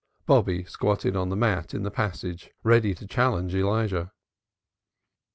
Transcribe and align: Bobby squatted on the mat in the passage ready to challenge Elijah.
Bobby 0.25 0.63
squatted 0.63 1.15
on 1.15 1.29
the 1.29 1.35
mat 1.35 1.75
in 1.75 1.83
the 1.83 1.91
passage 1.91 2.49
ready 2.63 2.95
to 2.95 3.05
challenge 3.05 3.53
Elijah. 3.53 4.11